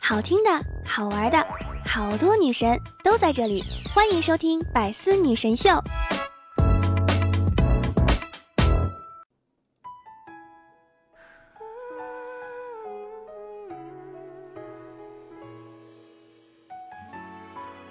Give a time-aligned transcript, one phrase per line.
[0.00, 0.50] 好听的，
[0.84, 1.44] 好玩的，
[1.84, 5.70] 好多女神都在这里，欢迎收听《百思女神秀》。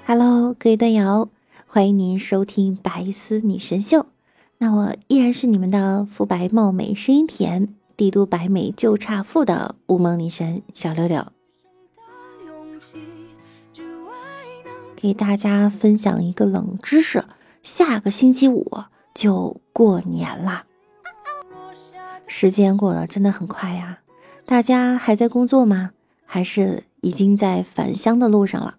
[0.05, 1.29] Hello，各位段友，
[1.67, 3.99] 欢迎您收听《百思女神秀》。
[4.59, 11.25] 那我依然是你们的肤白貌美、声音甜、帝都白美就差富的乌蒙女神小六六，
[14.95, 17.23] 给大家分享一个冷知识：
[17.63, 18.65] 下个星期五
[19.13, 20.65] 就过年啦！
[22.27, 23.99] 时间过得真的很快呀，
[24.45, 25.91] 大家还在工作吗？
[26.25, 28.75] 还是已经在返乡的路上了？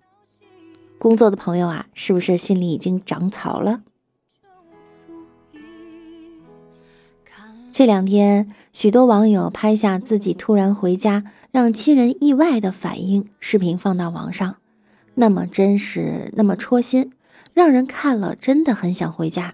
[0.98, 3.82] 工作的朋友啊，是不是心里已经长草了？
[7.76, 14.56] 这两天，许多网友拍下自己突然回家让亲人意外的反应视频放到网上，
[15.16, 17.12] 那么真实，那么戳心，
[17.52, 19.52] 让人看了真的很想回家。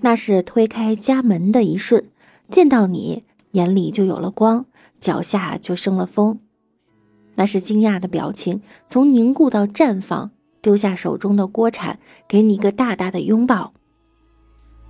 [0.00, 2.02] 那是推开家门的一瞬，
[2.48, 4.64] 见到你，眼里就有了光，
[4.98, 6.40] 脚下就生了风。
[7.34, 10.30] 那是惊讶的表情，从凝固到绽放，
[10.62, 13.74] 丢下手中的锅铲，给你一个大大的拥抱。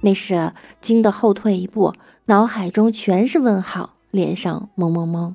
[0.02, 1.94] 那是惊得后退一步，
[2.26, 5.34] 脑海中全是问号，脸上蒙蒙蒙。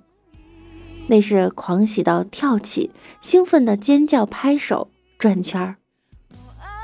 [1.08, 5.78] 那是狂喜到跳起，兴奋的尖叫、拍手、转圈儿。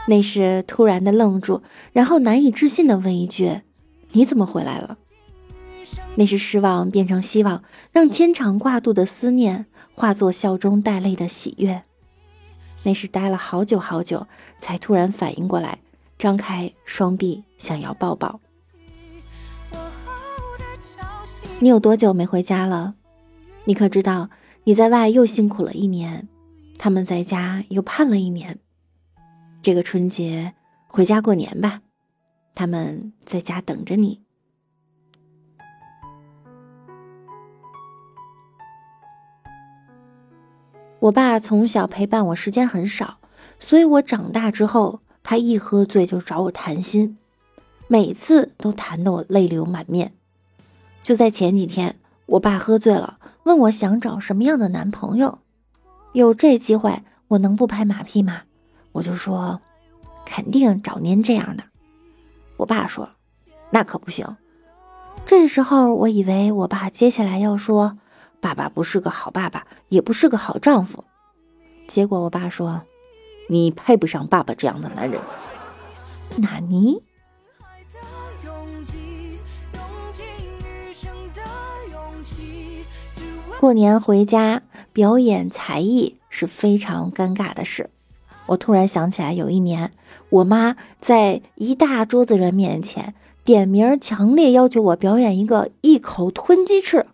[0.08, 3.62] 那是突然的愣住，然后难以置信的问一句
[4.14, 4.98] ：“你怎么回来了？”
[6.16, 11.84] 那是失望变成希望，让牵肠挂肚的思念化作笑中带泪的喜悦。
[12.84, 14.28] 那是待了好久好久，
[14.60, 15.80] 才突然反应过来，
[16.18, 18.40] 张开双臂想要抱抱。
[21.60, 22.96] 你有多久没回家了？
[23.66, 24.30] 你可知道
[24.66, 26.28] 你在外又辛苦了一年，
[26.78, 28.60] 他们在家又盼了一年。
[29.62, 30.54] 这个春节
[30.88, 31.82] 回家过年吧，
[32.54, 34.22] 他们在家等着你。
[41.00, 43.20] 我爸从小陪伴我时间很少，
[43.60, 47.18] 所以我长大之后，他一喝醉就找我谈心，
[47.88, 50.14] 每次都谈得我泪流满面。
[51.02, 55.40] 就在前几天，我爸喝醉了，问我想找什么样的男朋友。
[56.12, 58.44] 有这机会，我能不拍马屁吗？
[58.92, 59.60] 我就说，
[60.26, 61.64] 肯定找您这样的。
[62.58, 63.10] 我爸说，
[63.72, 64.38] 那可不行。
[65.26, 67.98] 这时候，我以为我爸接下来要说。
[68.40, 71.06] 爸爸不是个好爸爸，也不是个好丈夫。
[71.88, 72.82] 结果我爸说
[73.54, 75.22] ：“你配不上爸爸这样的男人。”
[76.38, 77.02] 纳尼？
[83.60, 87.90] 过年回家表演才艺是非常尴尬的事。
[88.48, 89.92] 我突然想起来，有一年
[90.30, 93.14] 我妈在一大桌子人面前
[93.46, 97.06] 点名，强烈要求我表演一个一口吞鸡翅。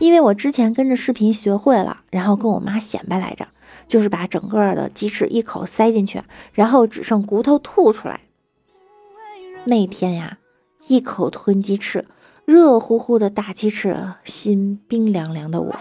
[0.00, 3.46] 因为我之前跟着视频学会了，然后跟我妈显摆来着，
[3.86, 6.22] 就是把整个的鸡翅一口塞进去，
[6.52, 8.20] 然后只剩骨头吐出来。
[9.64, 10.38] 那天呀，
[10.88, 12.06] 一口吞鸡翅，
[12.44, 15.74] 热乎乎的大鸡翅，心冰凉凉的我，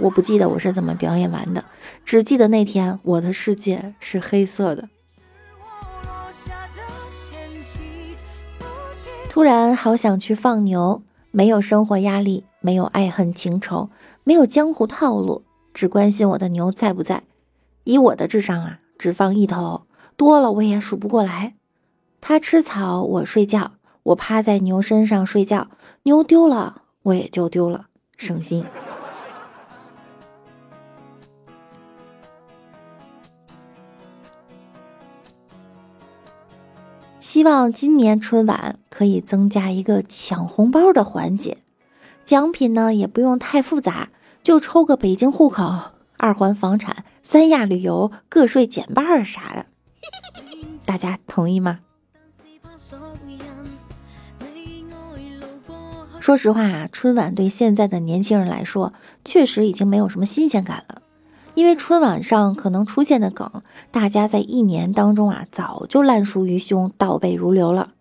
[0.00, 1.64] 我不记得我是怎么表演完的，
[2.04, 4.88] 只记得那天我的世界是黑色的。
[9.28, 12.44] 突然好想去放牛，没有生活压力。
[12.62, 13.90] 没有爱恨情仇，
[14.24, 15.42] 没有江湖套路，
[15.74, 17.24] 只关心我的牛在不在。
[17.84, 19.82] 以我的智商啊，只放一头，
[20.16, 21.54] 多了我也数不过来。
[22.20, 23.72] 它吃草，我睡觉，
[24.04, 25.68] 我趴在牛身上睡觉。
[26.04, 27.86] 牛丢了，我也就丢了，
[28.16, 28.64] 省心。
[37.18, 41.58] 希望今年春晚可以增加一个抢红包的环节。
[42.24, 44.08] 奖品呢也不用太复杂，
[44.42, 49.66] 就抽个北京户口、二环房产、三亚旅游，个税减半啥的，
[50.86, 51.80] 大家同意吗？
[56.20, 58.92] 说实话啊，春晚对现在的年轻人来说，
[59.24, 61.02] 确实已经没有什么新鲜感了，
[61.54, 63.50] 因为春晚上可能出现的梗，
[63.90, 67.94] 大家在一年当中啊早就烂熟于胸、倒背如流了。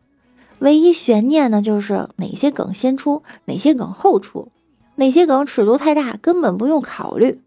[0.61, 4.51] 唯一悬念呢，就是哪些梗先出，哪些梗后出，
[4.95, 7.41] 哪些梗尺度太大，根本不用考虑。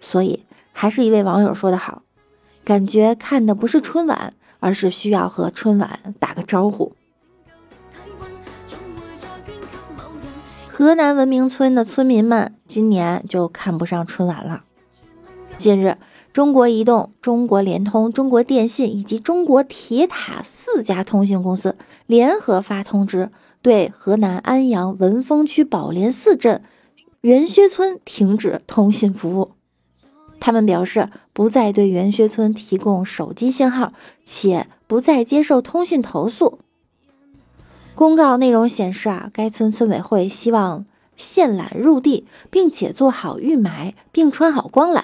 [0.00, 2.02] 所以，还是一位网友说的好，
[2.64, 6.92] 感觉看的不是春晚，而是需要和春晚打个招呼。
[10.66, 14.64] 河南文明村的村民们今年就看不上春晚了。
[15.58, 15.96] 近日，
[16.32, 21.76] 中国移动、中国联通、中国电信以及中国铁塔四家通信公司
[22.06, 26.62] 联合发通知，对河南安阳文峰区宝莲寺镇
[27.22, 29.50] 元薛村停止通信服务。
[30.38, 33.92] 他们表示，不再对元薛村提供手机信号，
[34.24, 36.60] 且不再接受通信投诉。
[37.96, 45.02] 公告内容显示啊，该村村委会希望线缆入地，并且做好预埋，并穿好光缆。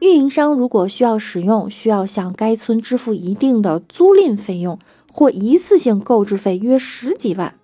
[0.00, 4.78] 运营商如果需要使用，需要向该村支付一定的租赁费用
[5.10, 7.54] 或一次性购置费，约十几万。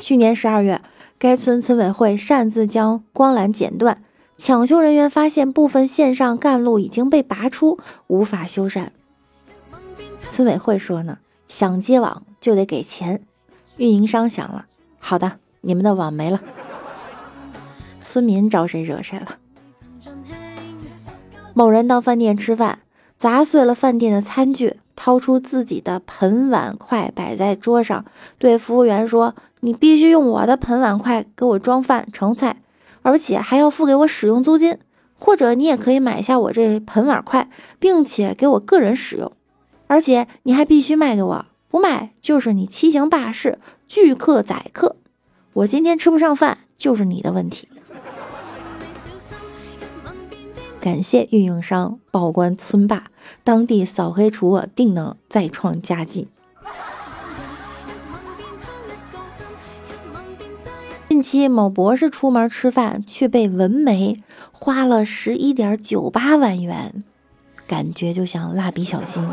[0.00, 0.82] 去年十二月，
[1.16, 4.02] 该村村委会擅自将光缆剪断，
[4.36, 7.78] 抢修人员发现部分线上干路已经被拔出，
[8.08, 8.88] 无法修缮。
[10.28, 13.22] 村委会说呢，想接网就得给钱。
[13.76, 14.66] 运营商想了，
[14.98, 16.40] 好的，你们的网没了。
[18.02, 19.38] 村民招谁惹谁了？
[21.54, 22.78] 某人到饭店吃饭，
[23.16, 28.04] 砸碎了饭店的餐具，掏出自己的盆碗筷摆在桌上，
[28.38, 32.56] 对服务员说：“你必须用我的盆碗筷给我装饭盛菜，
[33.02, 34.78] 而且还要付给我使用租金。
[35.18, 39.30] 或者你也可以买下我这盆碗筷，并且给我个人使用，
[39.86, 44.96] 而且你还必须卖给我，不卖就是你欺行霸市、拒客宰客。
[45.52, 47.68] 我今天吃不上饭，就是你的问题。”
[50.82, 53.04] 感谢运营商报关村霸，
[53.44, 56.26] 当地扫黑除恶定能再创佳绩。
[61.08, 64.16] 近期某博士出门吃饭，却被纹眉，
[64.50, 67.04] 花了十一点九八万元，
[67.68, 69.24] 感觉就像蜡笔小新。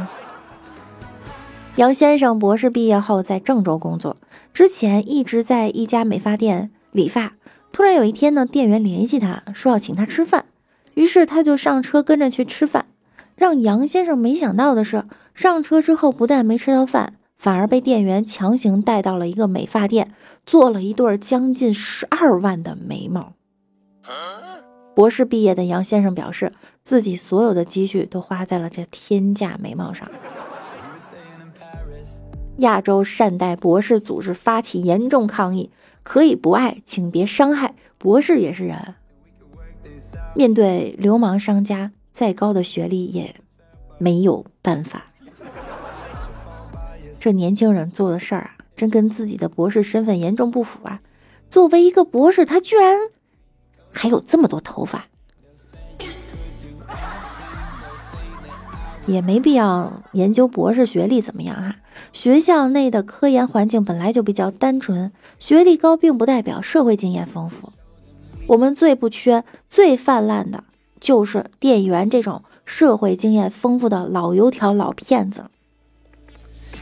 [1.77, 4.17] 杨先生博士毕业后在郑州工作，
[4.53, 7.33] 之前一直在一家美发店理发。
[7.71, 10.45] 突然有一天呢，店员联系他说要请他吃饭。
[10.93, 12.85] 于是他就上车跟着去吃饭，
[13.35, 20.11] 让杨先生没想到的是，上车之后不但没吃到饭，反而被店员强行带到了一个美发店，
[20.45, 23.33] 做了一对将近十二万的眉毛。
[24.95, 26.51] 博士毕业的杨先生表示，
[26.83, 30.09] 自己所有的积蓄都花在了这天价眉毛上。
[32.57, 35.71] 亚洲善待博士组织发起严重抗议，
[36.03, 38.95] 可以不爱，请别伤害博士也是人。
[40.35, 43.35] 面对流氓商家，再高的学历也
[43.97, 45.05] 没有办法。
[47.19, 51.01] 这年轻人做的事儿啊，真跟自己的博士身份严重不符啊！
[51.49, 52.97] 作为一个博士，他居然
[53.91, 55.07] 还有这么多头发，
[59.05, 61.75] 也没必要研究博士学历怎么样啊？
[62.13, 67.73] 学校内的科研环境本来就比较单纯，学历高并不代表社会经验丰富。
[68.49, 70.63] 我们最不缺、最泛滥的，
[70.99, 75.45] 就是店员这种社会经验丰富的老油条、老骗子。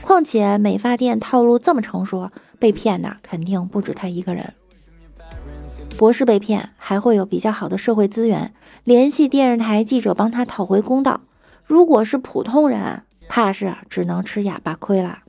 [0.01, 4.53] 况且美发店套路这么成熟，被骗的肯定不止他一个人。
[5.97, 8.53] 博士被骗，还会有比较好的社会资源，
[8.85, 11.19] 联系电视台记者帮他讨回公道。
[11.65, 15.19] 如果是普通人，怕是只能吃哑巴亏了。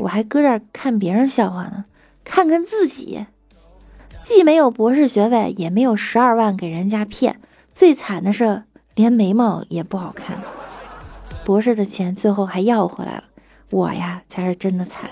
[0.00, 1.84] 我还搁这儿看别人笑话呢，
[2.24, 3.26] 看看自己。
[4.34, 7.38] 既没有博士学位，也没有十二万给人家骗，
[7.74, 8.62] 最惨的是
[8.94, 10.42] 连眉毛也不好看。
[11.44, 13.24] 博士的钱最后还要回来了，
[13.68, 15.10] 我呀才是真的惨。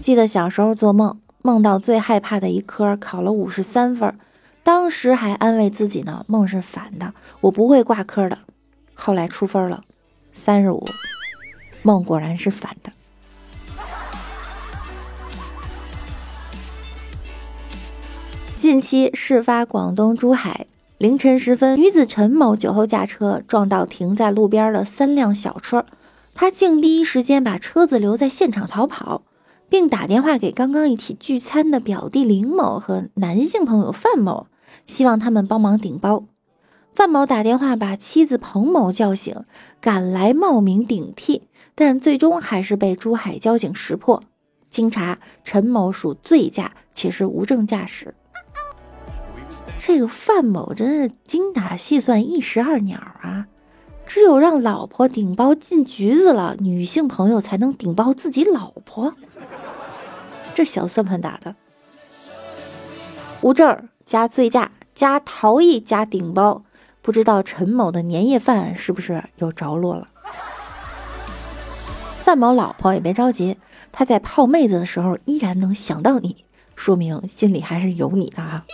[0.00, 4.16] 记得小时候做梦，梦到最害怕的一科考了五十三分，
[4.62, 8.38] 当时还安慰自己呢，梦是反的，我不会挂科的。
[8.94, 9.82] 后来出分了，
[10.32, 10.86] 三十五，
[11.82, 12.92] 梦果然是反的。
[18.64, 20.66] 近期事发广东珠海，
[20.96, 25.84] 凌晨时分，女子陈某酒后驾车撞到停在路边的三辆小车，
[26.32, 29.20] 她竟第一时间把车子留在现场逃跑，
[29.68, 34.46] 并打电话给刚刚一起聚餐的表弟林某和男性朋友范某，
[34.86, 36.24] 希望他们帮忙顶包。
[36.94, 39.44] 范某打电话把妻子彭某叫醒，
[39.82, 41.42] 赶来冒名顶替，
[41.74, 44.22] 但最终还是被珠海交警识破。
[44.70, 48.14] 经查，陈某属醉驾，且是无证驾驶。
[49.86, 53.48] 这个范某真是精打细算一石二鸟啊！
[54.06, 59.14] 只有让老婆顶包进局子了，女性朋友才能顶包自己老婆。
[60.54, 61.54] 这小算盘打的，
[63.42, 66.64] 无证加醉驾加逃逸加顶包，
[67.02, 70.08] 不知道陈某的年夜饭是不是有着落了？
[72.22, 73.58] 范某老婆也别着急，
[73.92, 78.64] 他在泡妹子的时候依然能想到你，说明心里还是有你的啊。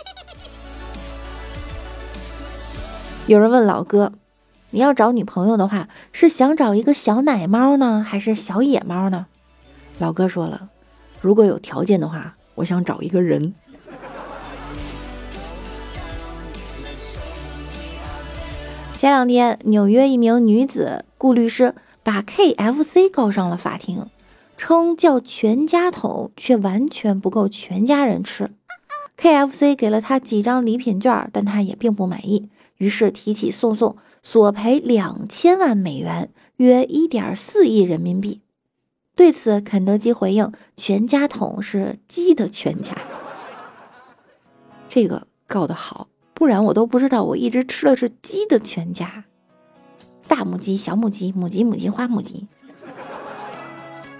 [3.27, 4.11] 有人问老哥，
[4.71, 9.27] 你要找女朋友的话，是想找一个小奶猫呢，还是小野猫呢？
[9.99, 10.69] 老哥说了，
[11.21, 13.53] 如果有条件的话，我想找一个人。
[18.93, 24.07] 前两天，纽约一名女子顾律师把 KFC 告上了法庭，
[24.57, 28.51] 称叫全家桶却完全不够全家人吃。
[29.17, 32.49] KFC 给了他几张礼品券，但他也并不满意，
[32.81, 38.41] 于是提起诉讼，索赔两千万美元，约一点四亿人民币。
[39.15, 42.97] 对此，肯德基回应：全家桶是鸡的全家。
[44.87, 46.07] 这个告得好。
[46.33, 49.25] 不然我都不知道，我一直吃的是鸡的全家，
[50.27, 52.47] 大母鸡、小母鸡、母鸡、母鸡、花母鸡。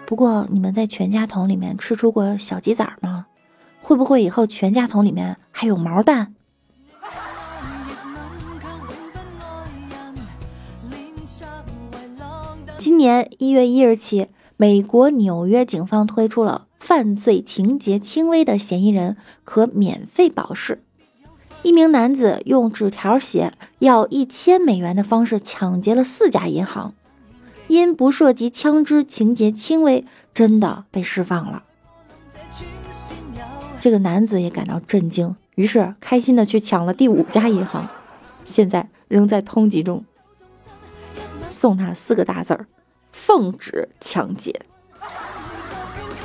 [0.05, 3.25] 不过你们在全家桶里面吃出过小鸡崽吗？
[3.81, 6.35] 会不会以后全家桶里面还有毛蛋？
[12.77, 14.27] 今年一月一日起，
[14.57, 20.83] 美国纽约警方推出了犯罪情节轻微的嫌疑人可免费保释。
[21.61, 26.95] 一名男子用纸条写要一千美元的方式抢劫了四家银行，
[27.67, 30.03] 因不涉及枪支，情节轻微，
[30.33, 31.63] 真的被释放了。
[33.79, 37.87] 这个男子也感到震惊，于是开心的去抢了第五家银行，
[38.45, 40.03] 现在仍在通缉中。
[41.49, 42.67] 送他四个大字儿：
[43.11, 44.61] 奉旨抢劫。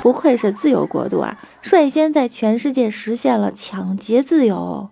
[0.01, 4.89] 不愧是自由国度啊，率先在全世界实现了抢劫自由。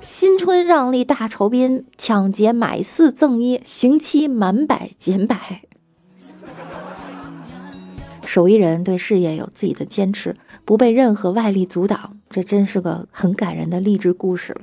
[0.00, 5.62] 新春让利大酬宾，抢劫买四赠一，刑期满百减百。
[8.26, 14.62] 手艺人对事业有自己的坚持，不被任何外力阻挡，这真是个很感人的励志故事了。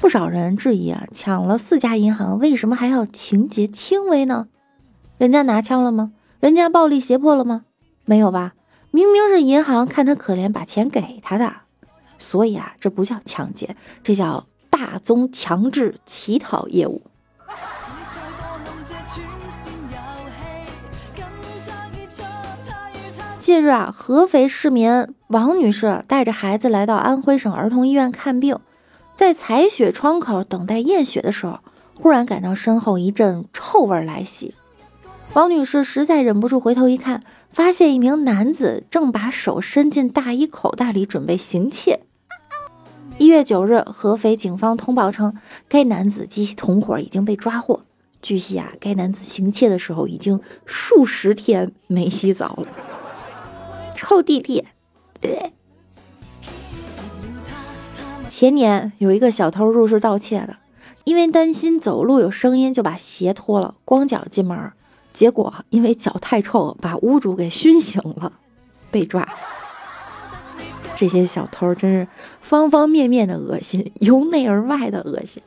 [0.00, 4.48] 不少人质疑啊，抢了四家银行，为什么还要情节轻微呢？
[5.16, 6.10] 人家拿枪了吗？
[6.40, 7.66] 人家暴力胁迫了吗？
[8.04, 8.54] 没有吧？
[8.90, 11.54] 明明是银行看他可怜，把钱给他的。
[12.18, 17.00] 所以啊，这不叫抢劫，这叫大宗强制乞讨业务。
[23.44, 28.58] 近日啊，合肥市民王女士带着孩子来到安徽省儿童医院看病，
[29.14, 31.58] 在采血窗口等待验血的时候，
[31.92, 34.54] 忽然感到身后一阵臭味来袭。
[35.34, 37.20] 王女士实在忍不住回头一看，
[37.52, 42.00] 发现一名男子正把手伸进大衣口袋里准备行窃。
[43.18, 45.36] 一月九日，合肥警方通报称，
[45.68, 47.82] 该男子及其同伙已经被抓获。
[48.22, 52.66] 据悉啊，该男子行窃的时候已经数十天没洗澡了，
[54.04, 54.66] 臭弟弟。
[55.18, 55.54] 对。
[58.28, 60.56] 前年有一个小偷入室盗窃的，
[61.04, 64.72] 因为担心走路有声音，就把鞋脱了，光脚进门，
[65.14, 68.32] 结果因为脚太臭，把屋主给熏醒了，
[68.90, 69.26] 被抓。
[70.94, 72.06] 这些小偷真是
[72.42, 75.42] 方方面面的恶心，由内而外的恶心。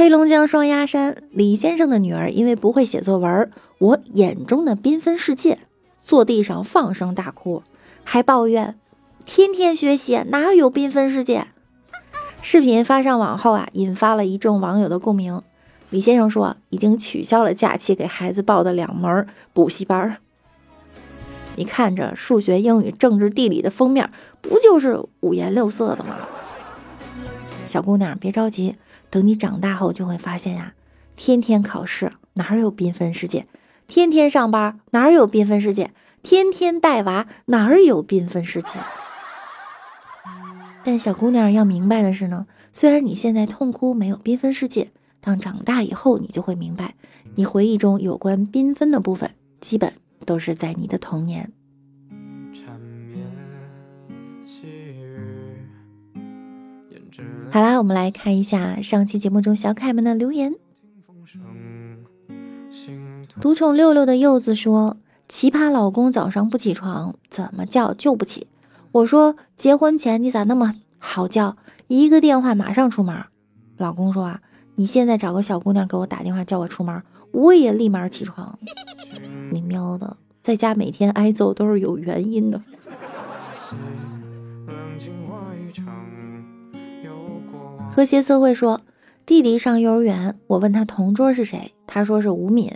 [0.00, 3.30] 黑龙江双鸭山李先生的女儿因为不会写作文
[3.76, 5.52] 《我眼中的缤纷世界》，
[6.02, 7.62] 坐地上放声大哭，
[8.02, 8.78] 还抱怨
[9.26, 11.48] 天天学习哪有缤纷世界。
[12.40, 15.42] 视频发上网后啊，引发了一众网友的共鸣。
[15.90, 20.16] 李先生说，已经取消了假期给孩子报的两门补习班。
[21.56, 24.08] 你看着数学、英语、政治、地理的封面，
[24.40, 26.16] 不就是五颜六色的吗？
[27.66, 28.76] 小姑娘，别着急，
[29.10, 30.74] 等你长大后就会发现呀，
[31.16, 33.46] 天天考试哪有缤纷世界？
[33.86, 35.92] 天天上班哪有缤纷世界？
[36.22, 38.70] 天天带娃哪有缤纷世界？
[40.82, 44.90] 但小姑娘要明白的是呢，虽然你现在痛哭没有缤纷世界。
[45.20, 46.94] 当长大以后，你就会明白，
[47.34, 49.92] 你回忆中有关缤纷的部分，基本
[50.24, 51.52] 都是在你的童年。
[57.52, 60.54] 好啦，我们来看一下上期节目中小可爱们的留言。
[63.40, 64.96] 独宠六六的柚子说
[65.28, 68.46] ：“奇葩老公早上不起床，怎么叫就不起。”
[68.92, 71.56] 我说：“结婚前你咋那么好叫？
[71.88, 73.24] 一个电话马上出门。”
[73.76, 74.40] 老公说：“啊。”
[74.76, 77.02] 你现在找个小姑娘给我打电话叫我出门，
[77.32, 78.58] 我也立马起床。
[79.50, 82.58] 你喵的，在家每天挨揍都是有原因的。
[87.92, 88.80] 和谐社会说，
[89.26, 92.72] 弟弟上幼儿园，我问他同桌是谁，他说是吴敏。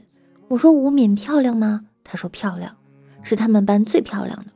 [0.49, 1.87] 我说吴敏漂亮吗？
[2.03, 2.77] 他说漂亮，
[3.23, 4.47] 是他们班最漂亮的。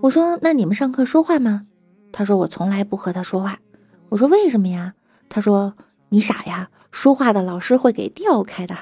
[0.00, 1.66] 我说那你们上课说话吗？
[2.12, 3.58] 他说我从来不和他说话。
[4.08, 4.94] 我说为什么呀？
[5.28, 5.74] 他说
[6.08, 8.76] 你傻呀，说话的老师会给调开的。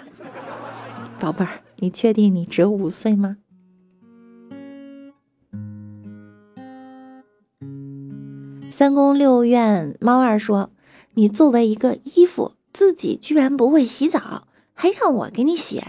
[1.18, 3.38] 宝贝儿，你确定你只有五岁吗？
[8.70, 10.70] 三宫六院猫二说
[11.14, 15.82] ：“你作为一个衣服，自己居然不会洗澡，还让我给你洗，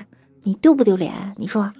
[0.44, 1.34] 你丢不丢脸？
[1.38, 1.72] 你说。”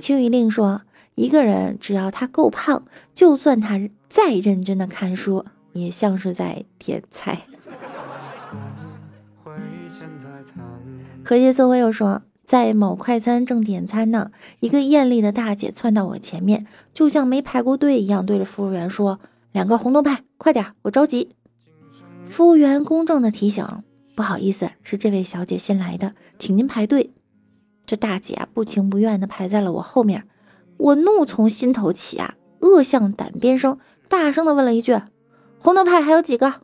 [0.00, 0.82] 青雨令说
[1.14, 2.82] ：“一个人只要他够胖，
[3.14, 7.42] 就算他再认真的看书，也像是在点菜。”
[11.24, 12.22] 何杰色辉又说。
[12.44, 19.20] 在某快餐正点餐呢，一个艳丽的大姐窜到我前面，就像没排过队一样，对着服务员说
[19.52, 21.36] ：“两个红豆派，快点，我着急。”
[22.28, 23.66] 服务员公正的提醒
[24.16, 27.12] ：“不好意思，是这位小姐先来的，请您排队。”
[27.86, 30.26] 这大姐啊，不情不愿的排在了我后面，
[30.78, 33.78] 我怒从心头起啊，恶向胆边生，
[34.08, 34.98] 大声的问了一句
[35.60, 36.54] ：“红豆派还有几个？”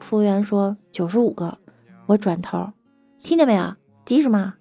[0.00, 1.58] 服务员说：“九十五个。”
[2.06, 2.72] 我转头，
[3.22, 3.74] 听见没有？
[4.04, 4.54] 急什么？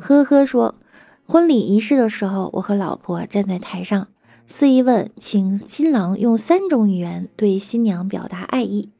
[0.00, 0.74] 呵呵说，
[1.32, 4.08] 婚礼仪式的时候，我和老婆站在台上。
[4.46, 8.90] 司仪问，请新郎用三种语言对新娘表达爱意。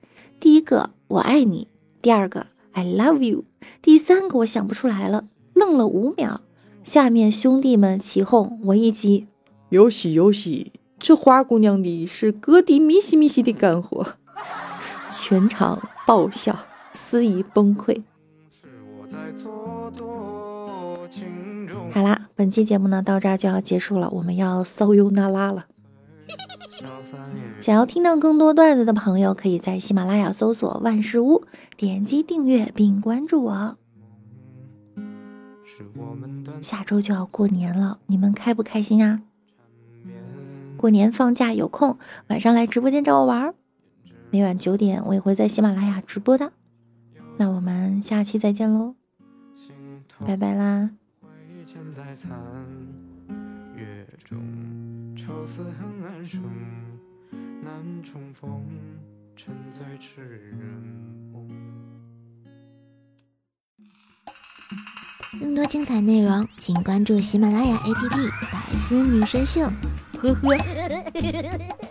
[0.40, 1.66] 第一个，我爱你；
[2.00, 3.42] 第二个，I love you；
[3.82, 6.40] 第三个，我想不出来了，愣了五秒。
[6.82, 9.26] 下面兄弟们起哄，我一急，
[9.68, 14.14] 有戏有戏，这花姑娘的是哥弟密西密西的干活。
[15.12, 16.58] 全场爆笑，
[16.94, 18.00] 司仪崩溃。
[22.34, 25.66] 本期节目呢到这儿就要结束了，我们要骚优那拉了。
[27.60, 31.44] 想要听到更多段子的朋友，可以在喜马拉雅搜索万事屋，
[31.76, 33.76] 点击订阅并关注我。
[36.60, 39.22] 下周就要过年了，你们开不开心啊？
[40.76, 43.54] 过年放假有空，晚上来直播间找我玩儿，
[44.30, 46.52] 每晚九点我也会在喜马拉雅直播的。
[47.36, 48.94] 那我们下期再见喽，
[50.26, 50.90] 拜拜啦。
[51.72, 52.30] 现在残
[53.74, 54.38] 月中，
[55.16, 56.42] 愁思恨暗生，
[57.62, 58.62] 难重逢，
[59.34, 60.54] 沉醉痴人
[61.32, 61.48] 梦。
[65.40, 69.62] 更多精彩内容，请关注喜马拉雅 APP《百思女神秀》。
[70.18, 71.81] 呵呵。